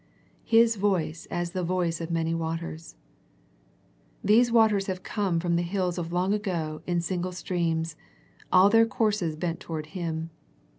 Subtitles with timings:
[0.43, 2.95] "His voice as the voice of many waters."
[4.23, 7.95] These waters have come from the hills of long ago in single streams,
[8.51, 10.31] all their courses bent toward Him.